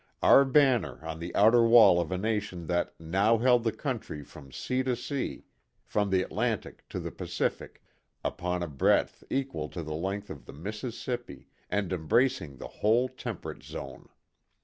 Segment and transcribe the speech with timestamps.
[0.23, 4.51] Our banner on the outer wall of a nation that" now held the country from
[4.51, 5.45] sea to sea
[5.85, 7.83] from the Atlantic to the Pacific
[8.25, 13.37] upon a breadth equal to the length of the Mississippi and embracing the whole tem
[13.37, 14.09] perate zone."